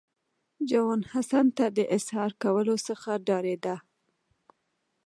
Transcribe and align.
جون 0.69 0.99
حسن 1.11 1.45
ته 1.57 1.65
د 1.77 1.79
اظهار 1.97 2.31
کولو 2.43 2.75
څخه 2.87 3.11
ډارېده 3.27 3.75